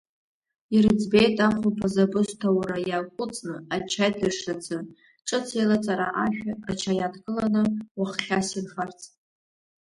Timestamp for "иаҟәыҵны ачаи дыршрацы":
2.89-4.77